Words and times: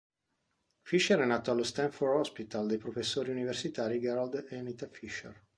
Fisher 0.81 1.19
è 1.19 1.25
nato 1.25 1.51
allo 1.51 1.61
Stanford 1.61 2.17
Hospital 2.21 2.65
dai 2.65 2.79
professori 2.79 3.29
universitari 3.29 3.99
Gerald 3.99 4.47
e 4.49 4.57
Anita 4.57 4.87
Fisher. 4.87 5.39